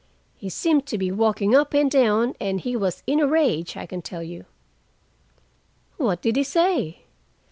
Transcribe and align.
He 0.35 0.49
seemed 0.49 0.87
to 0.87 0.97
be 0.97 1.11
walking 1.11 1.53
up 1.53 1.75
and 1.75 1.91
down, 1.91 2.33
and 2.41 2.59
he 2.59 2.75
was 2.75 3.03
in 3.05 3.19
a 3.19 3.27
rage, 3.27 3.77
I 3.77 3.85
can 3.85 4.01
tell 4.01 4.23
you." 4.23 4.45
"What 5.97 6.23
did 6.23 6.37
he 6.37 6.43
say?" 6.43 7.01